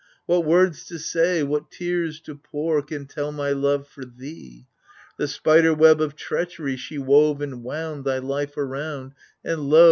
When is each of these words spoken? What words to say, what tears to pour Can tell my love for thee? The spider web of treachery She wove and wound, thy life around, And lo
What 0.25 0.45
words 0.45 0.83
to 0.85 0.97
say, 0.97 1.43
what 1.43 1.69
tears 1.69 2.19
to 2.21 2.33
pour 2.33 2.81
Can 2.81 3.05
tell 3.05 3.31
my 3.31 3.51
love 3.51 3.87
for 3.87 4.03
thee? 4.03 4.65
The 5.19 5.27
spider 5.27 5.75
web 5.75 6.01
of 6.01 6.15
treachery 6.15 6.75
She 6.75 6.97
wove 6.97 7.39
and 7.39 7.63
wound, 7.63 8.03
thy 8.05 8.17
life 8.17 8.57
around, 8.57 9.13
And 9.45 9.69
lo 9.69 9.79